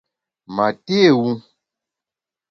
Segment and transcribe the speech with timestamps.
[0.55, 1.29] Ma té wu!